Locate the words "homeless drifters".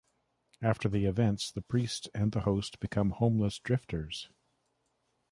3.11-4.29